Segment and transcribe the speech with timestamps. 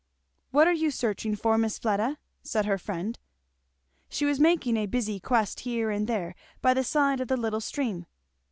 [0.49, 3.19] "What are you searching for, Miss Fleda?" said her friend.
[4.09, 7.61] She was making a busy quest here and there by the side of the little
[7.61, 8.07] stream.